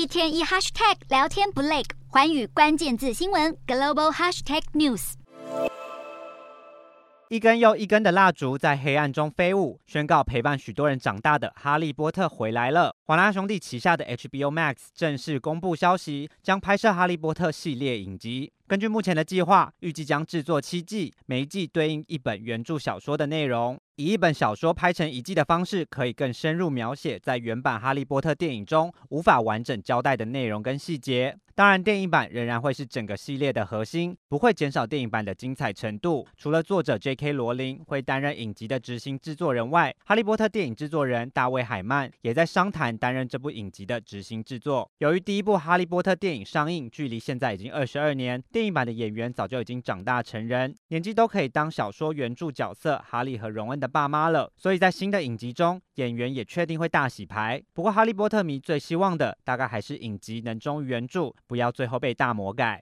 [0.00, 5.12] 一天一 hashtag 聊天不累，环宇关键字新闻 global hashtag news。
[7.28, 12.96] 一根又一根的蜡烛在黑暗中飞舞，宣告陪伴许多人长大的《哈利波特》回来了。
[13.04, 18.50] 华纳兄弟旗下的 HBO Max 正式公布消息，将拍摄《哈利波特》系列影集。
[18.66, 23.78] 根据目前的计划，预计将制作七季，每一季对应一本原著小说的内容。
[24.00, 31.36] 以一本小说拍成一季的方式，可以更深入描写在原版《哈利波特》电影中无法完整交代的内容跟细节。
[31.54, 36.26] 当然，电影版仍然会是整个系列的核心，不会减少电影版的精彩程度。
[36.34, 37.32] 除了作者 J.K.
[37.32, 44.90] 罗琳会担任影集的执行制作人外，《哈利波特》电影制作人大卫海曼也在商谈担任这部影集的执行制作。
[44.98, 57.60] 由于第一部《哈利波特》电影上映距离现在已经二十二年，电影版的演员早就已经长大成人，年纪都可以当小说原著角色哈利和荣恩的爸妈了，所以在新的影集中，演员也确定会大洗牌。
[57.72, 62.78] 不过，哈利波特迷最希望的，大概还是影集能忠于原著，不要最后被大魔改。